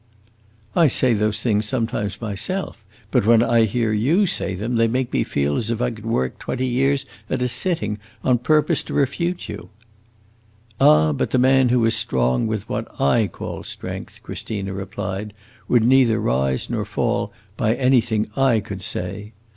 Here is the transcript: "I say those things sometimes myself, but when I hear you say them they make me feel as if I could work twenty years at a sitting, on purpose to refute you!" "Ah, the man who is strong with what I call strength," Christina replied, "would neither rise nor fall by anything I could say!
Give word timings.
"I 0.75 0.87
say 0.87 1.13
those 1.13 1.41
things 1.41 1.67
sometimes 1.67 2.19
myself, 2.19 2.83
but 3.11 3.23
when 3.23 3.43
I 3.43 3.65
hear 3.65 3.93
you 3.93 4.25
say 4.25 4.55
them 4.55 4.77
they 4.77 4.87
make 4.87 5.13
me 5.13 5.23
feel 5.23 5.55
as 5.55 5.69
if 5.69 5.79
I 5.79 5.91
could 5.91 6.07
work 6.07 6.39
twenty 6.39 6.65
years 6.65 7.05
at 7.29 7.43
a 7.43 7.47
sitting, 7.47 7.99
on 8.23 8.39
purpose 8.39 8.81
to 8.89 8.95
refute 8.95 9.47
you!" 9.47 9.69
"Ah, 10.79 11.11
the 11.11 11.37
man 11.37 11.69
who 11.69 11.85
is 11.85 11.95
strong 11.95 12.47
with 12.47 12.67
what 12.67 12.87
I 12.99 13.27
call 13.27 13.61
strength," 13.61 14.23
Christina 14.23 14.73
replied, 14.73 15.33
"would 15.67 15.83
neither 15.83 16.19
rise 16.19 16.67
nor 16.67 16.83
fall 16.83 17.31
by 17.55 17.75
anything 17.75 18.27
I 18.35 18.59
could 18.59 18.81
say! 18.81 19.33